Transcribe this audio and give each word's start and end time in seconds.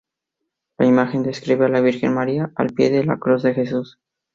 La 0.79 0.87
imagen 0.87 1.21
describe 1.21 1.65
a 1.65 1.69
la 1.69 1.79
Virgen 1.79 2.11
María 2.15 2.51
al 2.55 2.71
pie 2.73 2.89
de 2.89 3.03
la 3.03 3.19
cruz 3.19 3.43
de 3.43 3.53
Jesús. 3.53 3.99